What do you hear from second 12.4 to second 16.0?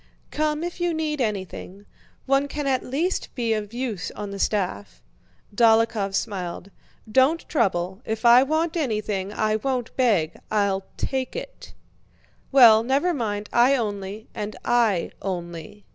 "Well, never mind; I only..." "And I only..."